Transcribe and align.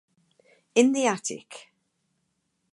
In 0.73 0.93
the 0.93 1.05
attic. 1.05 1.71